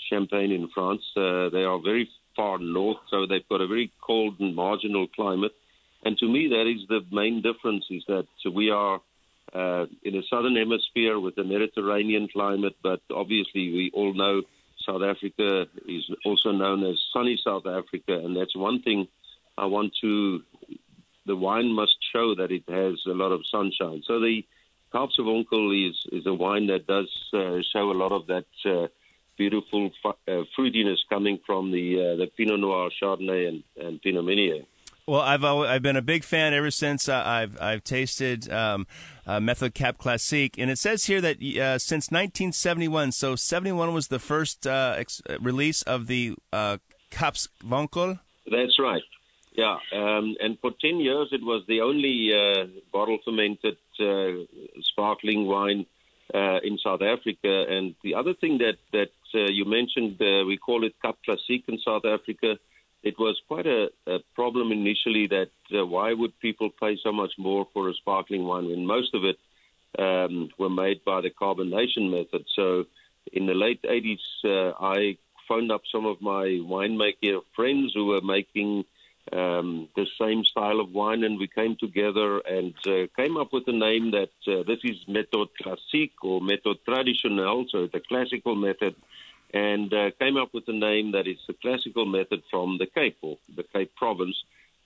[0.08, 1.02] Champagne in France.
[1.16, 2.08] Uh, they are very
[2.40, 5.53] far north, so they've got a very cold and marginal climate.
[6.05, 8.26] And to me, that is the main difference: is that
[8.61, 9.00] we are
[9.53, 14.42] uh, in the southern hemisphere with the Mediterranean climate, but obviously we all know
[14.87, 19.07] South Africa is also known as sunny South Africa, and that's one thing
[19.59, 20.42] I want to.
[21.26, 24.03] The wine must show that it has a lot of sunshine.
[24.07, 24.42] So the
[24.94, 25.18] Kaapse
[25.88, 28.87] is is a wine that does uh, show a lot of that uh,
[29.40, 34.64] beautiful uh, fruitiness coming from the uh, the Pinot Noir, Chardonnay, and, and Pinot Meunier.
[35.07, 38.87] Well, I've always, I've been a big fan ever since uh, I've I've tasted um,
[39.26, 44.09] uh, Methode Cap Classique, and it says here that uh, since 1971, so 71 was
[44.09, 46.76] the first uh, ex- release of the uh,
[47.11, 48.20] Kaapse Vonkel.
[48.46, 49.03] That's right.
[49.53, 54.44] Yeah, um, and for 10 years it was the only uh, bottle fermented uh,
[54.92, 55.87] sparkling wine
[56.35, 57.64] uh, in South Africa.
[57.68, 61.64] And the other thing that that uh, you mentioned, uh, we call it Cap Classique
[61.68, 62.58] in South Africa.
[63.02, 67.32] It was quite a, a problem initially that uh, why would people pay so much
[67.38, 69.38] more for a sparkling wine when most of it
[69.98, 72.44] um, were made by the carbonation method.
[72.54, 72.84] So
[73.32, 75.16] in the late 80s, uh, I
[75.48, 78.84] phoned up some of my winemaker friends who were making
[79.33, 83.64] um, the same style of wine, and we came together and uh, came up with
[83.68, 88.94] a name that uh, this is Methode Classique or Methode Traditionnelle, so the classical method,
[89.52, 93.18] and uh, came up with a name that is the classical method from the Cape
[93.22, 94.37] or the Cape province,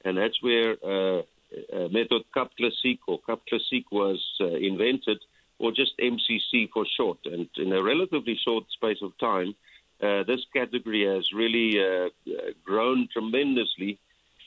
[0.05, 1.23] and that's where uh,
[1.73, 5.19] uh, Methode Cap Classique or Cap Classique was uh, invented,
[5.59, 7.19] or just MCC for short.
[7.25, 9.55] And in a relatively short space of time,
[10.03, 12.09] uh, this category has really uh,
[12.65, 13.99] grown tremendously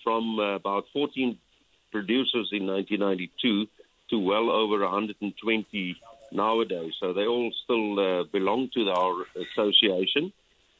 [0.07, 1.37] from uh, about 14
[1.91, 3.67] producers in 1992
[4.09, 5.97] to well over 120
[6.31, 6.93] nowadays.
[6.97, 10.31] So they all still uh, belong to our association.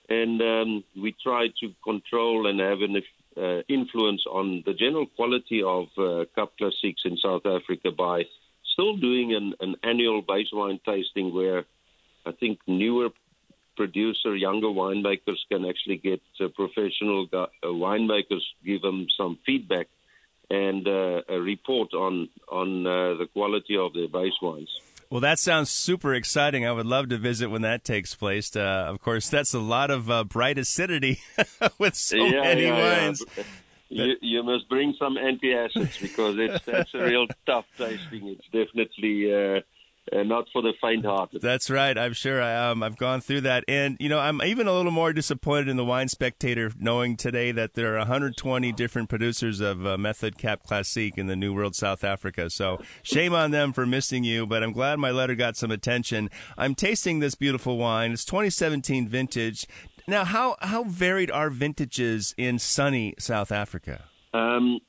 [0.08, 3.04] And um, we try to control and have an
[3.36, 8.24] uh, influence on the general quality of uh, Cap Classiques in South Africa by
[8.72, 11.66] still doing an, an annual base wine tasting where
[12.26, 13.10] I think newer
[13.78, 19.88] producer, younger winemakers can actually get uh, professional uh, winemakers give them some feedback
[20.50, 24.70] and uh, a report on on uh, the quality of their base wines.
[25.10, 26.66] Well, that sounds super exciting.
[26.66, 28.54] I would love to visit when that takes place.
[28.54, 31.22] Uh, of course, that's a lot of uh, bright acidity
[31.78, 33.24] with so yeah, many yeah, wines.
[33.38, 33.44] Yeah.
[33.90, 38.28] You, you, must bring some antacids because it's that's a real tough tasting.
[38.28, 39.64] It's definitely
[40.12, 41.42] uh, not for the faint-hearted.
[41.42, 41.98] That's right.
[41.98, 44.92] I'm sure I, um, I've gone through that, and you know, I'm even a little
[44.92, 49.86] more disappointed in the Wine Spectator, knowing today that there are 120 different producers of
[49.86, 52.50] uh, Methode Cap Classique in the New World South Africa.
[52.50, 56.30] So shame on them for missing you, but I'm glad my letter got some attention.
[56.58, 58.12] I'm tasting this beautiful wine.
[58.12, 59.68] It's 2017 vintage.
[60.08, 64.06] Now, how how varied are vintages in sunny South Africa?
[64.34, 64.80] Um,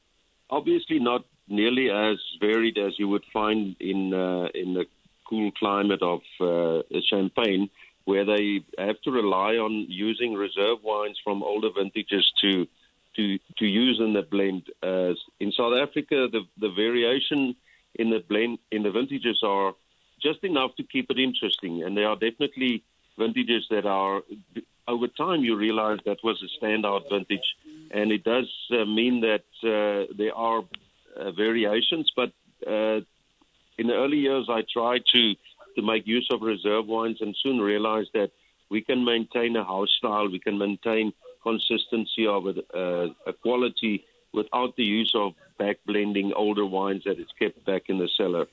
[0.49, 4.87] obviously, not nearly as varied as you would find in uh, in the
[5.29, 7.69] cool climate of uh, Champagne,
[8.05, 12.67] where they have to rely on using reserve wines from older vintages to
[13.17, 14.63] to to use in the blend.
[14.83, 17.55] Uh, in South Africa, the the variation
[17.95, 19.75] in the blend in the vintages are
[20.23, 22.83] just enough to keep it interesting, and there are definitely
[23.19, 24.23] vintages that are
[24.87, 27.49] over time you realize that was a standout vintage,
[27.91, 30.63] and it does uh, mean that uh, there are
[31.17, 32.33] uh, variations, but
[32.67, 33.01] uh,
[33.79, 35.35] in the early years, I tried to
[35.77, 38.31] to make use of reserve wines, and soon realized that
[38.69, 41.13] we can maintain a house style, we can maintain
[41.43, 47.19] consistency of a, uh, a quality without the use of back blending older wines that
[47.19, 48.47] is kept back in the cellar.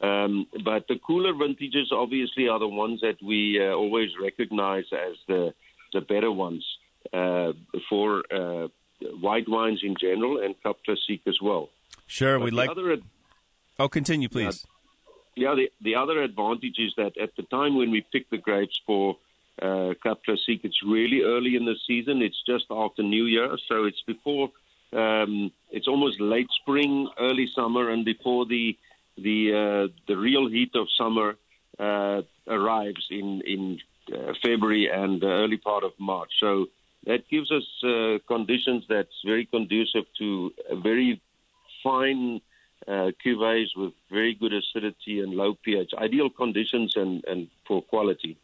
[0.00, 5.16] Um, but the cooler vintages obviously are the ones that we uh, always recognize as
[5.28, 5.54] the
[5.92, 6.64] the better ones
[7.12, 7.52] uh,
[7.88, 8.68] for uh,
[9.20, 11.68] white wines in general and Cap Classique as well.
[12.06, 12.70] Sure, we'd like.
[12.70, 12.96] Other,
[13.78, 14.64] oh, continue, please
[15.34, 18.78] yeah, the, the other advantage is that at the time when we pick the grapes
[18.86, 19.16] for
[19.60, 22.22] uh, Cap Classique, it's really early in the season.
[22.22, 24.50] It's just after New Year, so it's before.
[24.92, 28.76] Um, it's almost late spring, early summer, and before the
[29.16, 31.36] the uh, the real heat of summer
[31.78, 33.78] uh, arrives in in
[34.12, 36.30] uh, February and the early part of March.
[36.40, 36.66] So
[37.06, 41.20] that gives us uh, conditions that's very conducive to a very
[41.82, 42.40] fine
[42.88, 48.36] uh, cuvées with very good acidity and low pH, ideal conditions and, and for quality.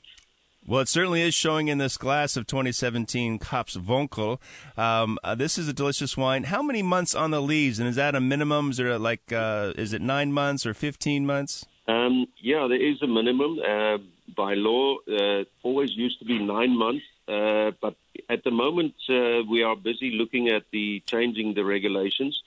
[0.67, 4.39] Well, it certainly is showing in this glass of 2017 Kaapse Vonkel.
[4.77, 6.45] Um, uh, this is a delicious wine.
[6.45, 7.79] How many months on the leaves?
[7.79, 8.71] and is that a minimum?
[8.71, 11.65] Is there like, uh, is it nine months or 15 months?
[11.87, 13.59] Um, yeah, there is a minimum.
[13.61, 13.97] Uh,
[14.37, 17.97] by law, uh, always used to be nine months, uh, but
[18.29, 22.39] at the moment uh, we are busy looking at the changing the regulations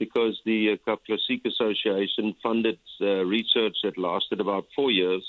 [0.00, 5.22] because the uh, Classique Association funded uh, research that lasted about four years.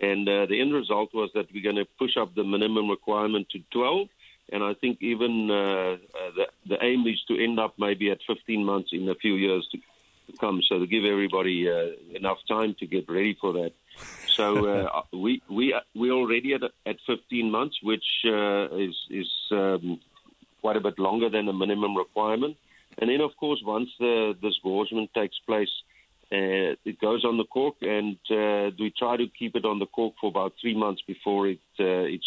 [0.00, 3.48] And uh, the end result was that we're going to push up the minimum requirement
[3.50, 4.08] to 12.
[4.52, 5.96] And I think even uh, uh,
[6.36, 9.68] the, the aim is to end up maybe at 15 months in a few years
[9.72, 10.62] to, to come.
[10.68, 13.72] So to give everybody uh, enough time to get ready for that.
[14.28, 20.00] So uh, we we we already at at 15 months, which uh, is is um,
[20.60, 22.56] quite a bit longer than the minimum requirement.
[22.98, 25.70] And then, of course, once the disgorgement takes place,
[26.32, 29.86] uh, it goes on the cork, and uh, we try to keep it on the
[29.86, 32.24] cork for about three months before it uh, it's.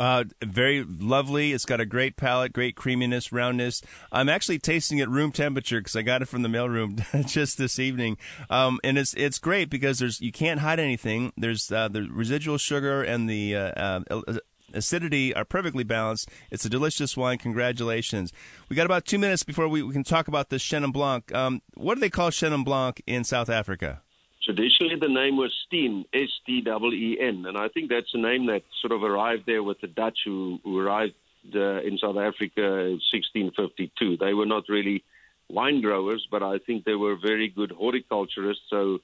[0.00, 1.52] Uh, very lovely.
[1.52, 3.82] It's got a great palate, great creaminess, roundness.
[4.10, 7.78] I'm actually tasting it room temperature because I got it from the mailroom just this
[7.78, 8.16] evening,
[8.48, 11.34] um, and it's it's great because there's you can't hide anything.
[11.36, 14.38] There's uh, the residual sugar and the uh, uh
[14.74, 16.28] acidity are perfectly balanced.
[16.50, 17.38] It's a delicious wine.
[17.38, 18.32] Congratulations.
[18.68, 21.32] We got about two minutes before we, we can talk about the Chenin Blanc.
[21.34, 24.02] Um, what do they call Chenin Blanc in South Africa?
[24.42, 28.46] Traditionally, the name was Steen, S T E N, and I think that's a name
[28.46, 31.14] that sort of arrived there with the Dutch who, who arrived
[31.54, 34.16] uh, in South Africa in 1652.
[34.16, 35.04] They were not really
[35.48, 38.64] wine growers, but I think they were very good horticulturists.
[38.70, 39.00] So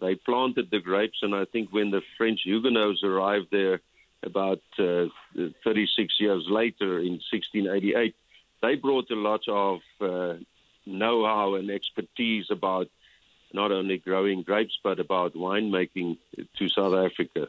[0.00, 3.80] they planted the grapes, and I think when the French Huguenots arrived there
[4.22, 5.06] about uh,
[5.64, 8.14] 36 years later in 1688,
[8.62, 10.34] they brought a lot of uh,
[10.86, 12.88] know-how and expertise about
[13.52, 16.18] not only growing grapes but about winemaking
[16.56, 17.48] to South Africa.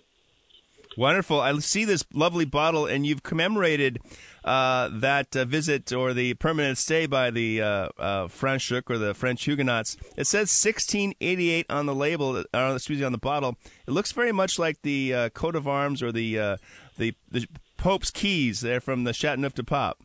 [0.97, 1.39] Wonderful.
[1.39, 3.99] I see this lovely bottle, and you've commemorated
[4.43, 9.13] uh, that uh, visit or the permanent stay by the uh, uh Franschhoek or the
[9.13, 9.97] French Huguenots.
[10.17, 13.55] It says 1688 on the label, uh, excuse me, on the bottle.
[13.87, 16.57] It looks very much like the uh, coat of arms or the,
[16.97, 19.95] the the Pope's keys there from the Chateauneuf du Pape.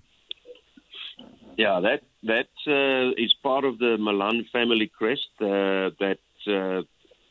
[1.57, 5.29] Yeah, that that is part of the Malan family crest.
[5.41, 6.19] That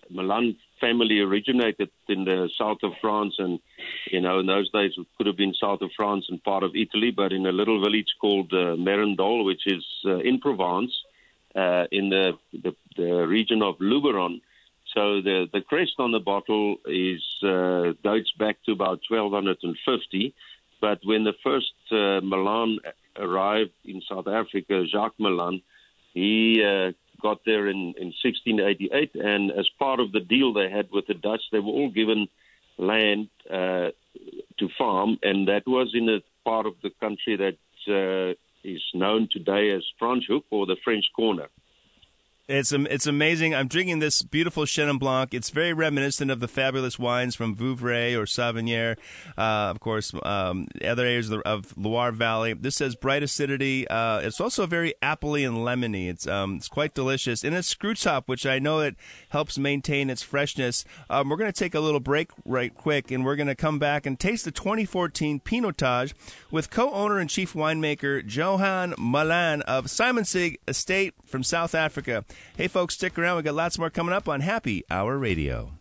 [0.10, 3.60] Malan family originated in the south of France, and
[4.12, 6.72] you know, in those days it could have been south of France and part of
[6.76, 10.94] Italy, but in a little village called uh, Merindol, which is uh, in Provence,
[11.56, 14.42] uh, in the, the the region of Luberon.
[14.94, 20.34] So the the crest on the bottle is uh, dates back to about 1250.
[20.82, 22.80] But when the first uh, Malan
[23.18, 25.62] arrived in South Africa, Jacques Malan,
[26.14, 26.92] he uh,
[27.24, 31.16] got there in, in 1688, and as part of the deal they had with the
[31.16, 32.28] Dutch, they were all given
[32.78, 33.90] land uh,
[34.60, 37.58] to farm, and that was in a part of the country that
[37.88, 41.48] uh, is known today as Franschhoek or the French Corner.
[42.50, 43.56] It's it's amazing.
[43.56, 45.34] I'm drinking this beautiful Chenin Blanc.
[45.34, 48.98] It's very reminiscent of the fabulous wines from Vouvray or Savennières,
[49.38, 52.52] uh, of course, um, other areas of, the, of, Loire Valley.
[52.52, 53.88] This says bright acidity.
[53.88, 56.10] Uh, it's also very appley and lemony.
[56.10, 57.46] It's um, it's quite delicious.
[57.46, 58.98] And it's screw top, which I know it
[59.30, 60.84] helps maintain its freshness.
[61.10, 63.80] Um, we're going to take a little break right quick, and we're going to come
[63.80, 66.14] back and taste the 2014 Pinotage
[66.52, 72.26] with co-owner and chief winemaker Johan Malan of Simonsig Estate from South Africa.
[72.56, 73.38] Hey, folks, stick around.
[73.38, 75.72] we got lots more coming up on Happy Hour Radio.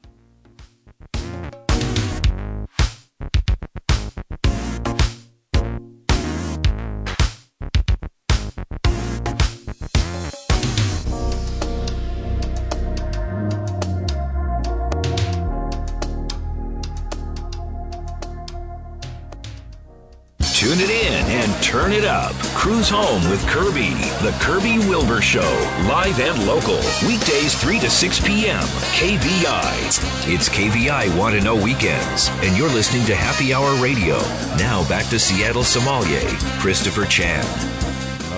[22.13, 22.35] Up.
[22.55, 23.95] Cruise home with Kirby.
[24.21, 25.51] The Kirby Wilbur Show.
[25.89, 26.77] Live and local.
[27.09, 28.63] Weekdays 3 to 6 p.m.
[28.93, 30.33] KVI.
[30.33, 32.29] It's KVI Want to Know Weekends.
[32.45, 34.19] And you're listening to Happy Hour Radio.
[34.59, 36.29] Now back to Seattle sommelier,
[36.61, 37.82] Christopher Chan.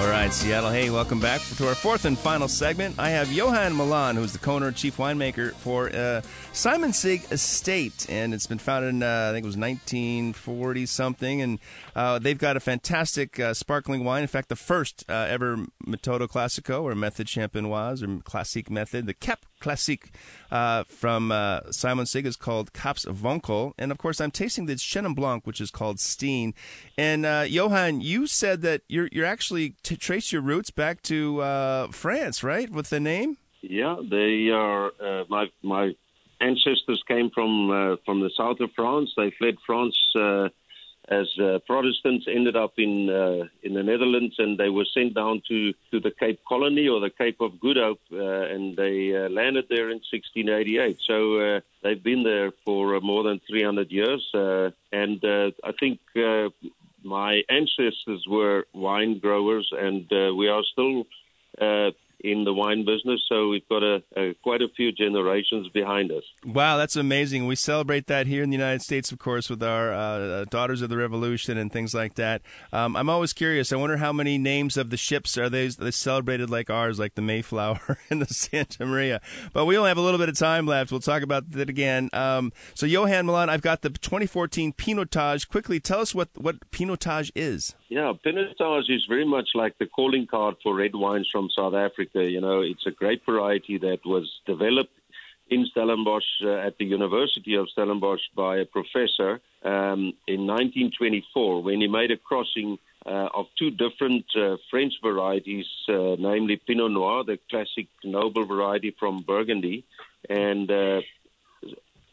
[0.04, 0.68] All right, Seattle.
[0.68, 2.98] Hey, welcome back to our fourth and final segment.
[2.98, 6.20] I have Johan Malan, who's the co-owner and chief winemaker for uh,
[6.52, 11.58] Sig Estate, and it's been founded in uh, I think it was 1940 something, and
[11.96, 14.20] uh, they've got a fantastic uh, sparkling wine.
[14.20, 19.14] In fact, the first uh, ever Metodo Classico or Methode Champenoise or Classique Method, the
[19.14, 20.10] Cap Classique
[20.50, 23.72] uh, from uh, Simonsig is called Kaapse Vonkel.
[23.78, 26.52] And of course, I'm tasting the Chenin Blanc, which is called Steen.
[26.98, 31.40] And uh, Johan, you said that you're, you're actually to trace your roots back to
[31.40, 33.38] uh, France, right, with the name?
[33.62, 34.92] Yeah, they are.
[35.00, 35.94] Uh, my, my
[36.40, 39.14] ancestors came from, uh, from the south of France.
[39.16, 39.96] They fled France
[41.08, 45.42] as uh, Protestants ended up in uh, in the Netherlands, and they were sent down
[45.48, 49.28] to, to the Cape Colony or the Cape of Good Hope, uh, and they uh,
[49.28, 50.98] landed there in 1688.
[51.06, 56.00] So uh, they've been there for uh, more than 300 years, and I think
[57.02, 61.06] my ancestors were wine growers, and we are still
[62.24, 63.20] in the wine business.
[63.28, 66.24] So we've got a, a, quite a few generations behind us.
[66.44, 67.46] Wow, that's amazing.
[67.46, 70.88] We celebrate that here in the United States, of course, with our uh, Daughters of
[70.88, 72.40] the Revolution and things like that.
[72.72, 73.72] Um, I'm always curious.
[73.72, 77.14] I wonder how many names of the ships are they, they celebrated like ours, like
[77.14, 79.20] the Mayflower and the Santa Maria.
[79.52, 80.90] But we only have a little bit of time left.
[80.90, 82.08] We'll talk about that again.
[82.14, 85.46] Um, so, Johan Malan, I've got the 2014 Pinotage.
[85.48, 87.74] Quickly, tell us what, what Pinotage is.
[87.94, 92.28] Yeah, Pinotage is very much like the calling card for red wines from South Africa.
[92.28, 94.98] You know, it's a great variety that was developed
[95.48, 101.80] in Stellenbosch uh, at the University of Stellenbosch by a professor um, in 1924 when
[101.80, 107.22] he made a crossing uh, of two different uh, French varieties, uh, namely Pinot Noir,
[107.22, 109.84] the classic noble variety from Burgundy,
[110.28, 111.00] and uh,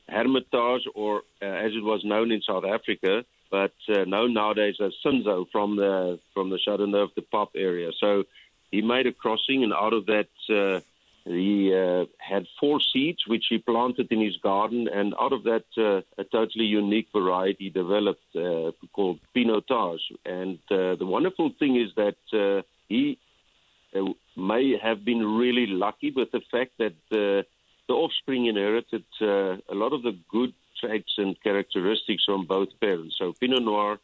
[0.08, 4.93] Hermitage, or uh, as it was known in South Africa, but uh, known nowadays as
[5.06, 7.91] Cinsault from the from the Châteauneuf du Pape area.
[7.99, 8.24] So
[8.72, 10.80] he made a crossing, and out of that, uh,
[11.26, 15.66] he uh, had four seeds which he planted in his garden, and out of that,
[15.78, 20.06] uh, a totally unique variety developed uh, called Pinotage.
[20.26, 23.20] And uh, the wonderful thing is that uh, he
[23.93, 27.43] uh, may have been really lucky with the fact that uh,
[27.88, 33.16] the offspring inherited uh, a lot of the good traits and characteristics from both parents.
[33.18, 34.00] So Pinot Noir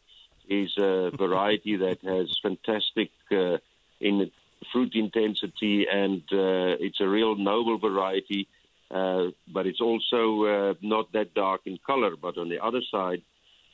[0.48, 3.58] is a variety that has fantastic uh,
[4.00, 4.32] in
[4.72, 8.48] fruit intensity, and uh, it's a real noble variety.
[8.90, 12.16] Uh, but it's also uh, not that dark in color.
[12.16, 13.22] But on the other side,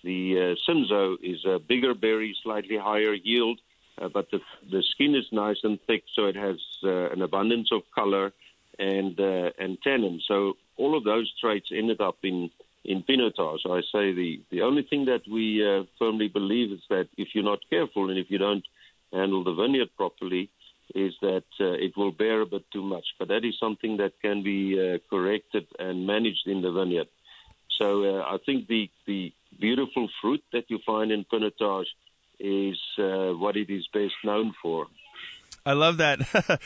[0.04, 3.60] the uh, Cinsault is a bigger berry, slightly higher yield,
[4.02, 4.42] uh, but the
[4.72, 8.34] the skin is nice and thick, so it has an abundance of color
[8.80, 10.20] and and tannin.
[10.28, 12.50] So all of those traits ended up in
[12.86, 13.66] in Pinotage.
[13.66, 17.44] I say the the only thing that we uh, firmly believe is that if you're
[17.44, 18.66] not careful and if you don't
[19.12, 20.50] handle the vineyard properly,
[20.94, 23.06] is that uh, it will bear a bit too much.
[23.18, 27.08] But that is something that can be uh, corrected and managed in the vineyard.
[27.80, 31.92] So uh, I think the the beautiful fruit that you find in Pinotage
[32.40, 34.88] is uh, what it is best known for.
[35.66, 36.20] I love that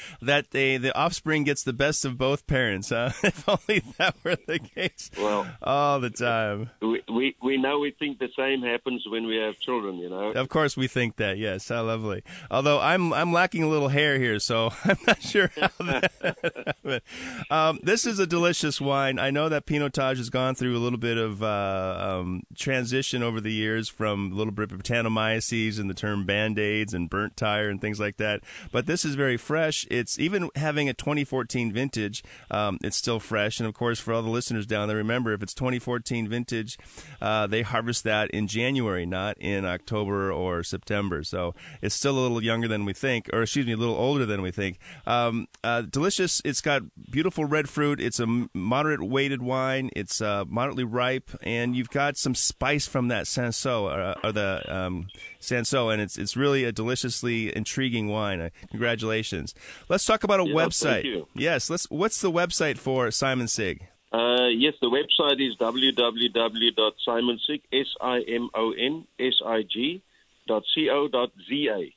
[0.22, 2.90] that the the offspring gets the best of both parents.
[2.90, 3.12] Huh?
[3.24, 5.12] if only that were the case.
[5.18, 6.72] Well, all the time.
[6.82, 9.98] We, we we know we think the same happens when we have children.
[9.98, 10.32] You know.
[10.32, 11.38] Of course, we think that.
[11.38, 12.24] Yes, how lovely.
[12.50, 17.04] Although I'm I'm lacking a little hair here, so I'm not sure how that.
[17.52, 19.20] um, this is a delicious wine.
[19.20, 23.40] I know that Pinotage has gone through a little bit of uh, um, transition over
[23.40, 27.38] the years from a little bit of Brettanomyces and the term band aids and burnt
[27.38, 28.42] tire and things like that,
[28.72, 29.86] but this is very fresh.
[29.92, 32.24] It's even having a 2014 vintage.
[32.50, 35.44] Um, it's still fresh, and of course, for all the listeners down there, remember if
[35.44, 36.78] it's 2014 vintage,
[37.22, 41.24] uh, they harvest that in January, not in October or September.
[41.24, 44.26] So it's still a little younger than we think, or excuse me, a little older
[44.26, 44.80] than we think.
[45.06, 46.42] Um, uh, delicious.
[46.46, 48.00] It's got beautiful red fruit.
[48.00, 49.90] It's a moderate weighted wine.
[49.96, 54.32] It's uh, moderately ripe, and you've got some spice from that Cinsault or, uh, or
[54.32, 55.08] the um,
[55.42, 58.42] Cinsault, and it's it's really a deliciously intriguing wine.
[58.42, 59.54] Uh, congratulations.
[59.90, 61.02] Let's talk about a website.
[61.02, 61.28] thank you.
[61.36, 61.90] Yes, let's.
[61.90, 63.82] What's the website for Simonsig?
[64.12, 70.02] Uh, yes, the website is www.simonsig, S-I-M-O-N-S-I-G,
[70.48, 71.94] dot C-O dot Z-A.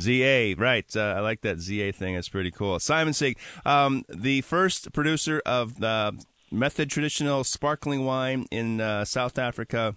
[0.00, 0.86] ZA, right.
[0.94, 2.14] Uh, I like that ZA thing.
[2.14, 2.78] It's pretty cool.
[2.78, 9.96] Simonsig, um, the first producer of the method traditional sparkling wine in uh, South Africa.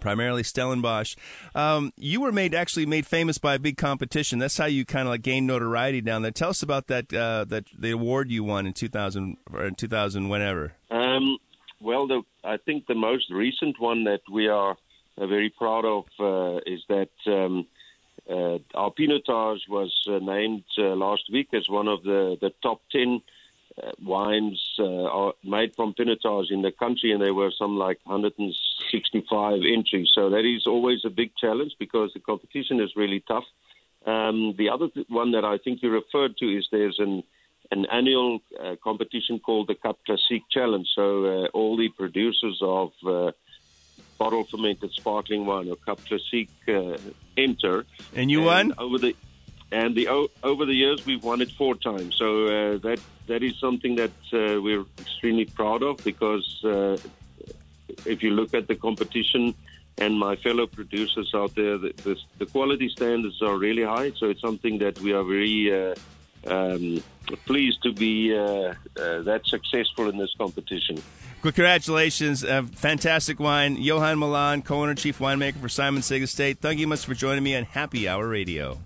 [0.00, 1.16] Primarily Stellenbosch.
[1.54, 4.38] Um, you were made actually made famous by a big competition.
[4.38, 6.30] That's how you kind of like gained notoriety down there.
[6.30, 10.28] Tell us about that uh, that the award you won in 2000 or in 2000
[10.28, 10.74] whenever.
[10.90, 11.38] Um,
[11.80, 14.76] well, the, I think the most recent one that we are
[15.16, 17.66] uh, very proud of uh, is that um,
[18.28, 22.80] uh, our Pinotage was uh, named uh, last week as one of the, the top
[22.92, 23.18] 10 uh,
[24.02, 29.60] wines uh, are made from Pinotage in the country, and there were some like 165
[29.64, 30.10] entries.
[30.14, 33.44] So that is always a big challenge because the competition is really tough.
[34.06, 37.24] Um, the other th- one that I think you referred to is there's an
[37.70, 40.88] an annual uh, competition called the Cap Classique Challenge.
[40.94, 43.32] So uh, all the producers of uh,
[44.18, 46.96] bottle fermented sparkling wine or Cap Classique uh,
[47.36, 47.84] enter.
[48.14, 48.72] And you won?
[48.78, 49.14] over the
[49.70, 50.08] and the
[50.42, 52.16] over the years we've won it four times.
[52.16, 56.96] So uh, that that is something that uh, we're extremely proud of because uh,
[58.04, 59.54] if you look at the competition
[59.98, 64.12] and my fellow producers out there, the, the, the quality standards are really high.
[64.12, 65.94] So it's something that we are very uh,
[66.46, 67.02] um,
[67.44, 71.02] pleased to be uh, uh, that successful in this competition.
[71.42, 72.44] Congratulations.
[72.44, 73.76] Uh, fantastic wine.
[73.76, 76.58] Johan Malan, co owner, chief winemaker for Simonsig Estate.
[76.60, 78.78] Thank you much for joining me on Happy Hour Radio.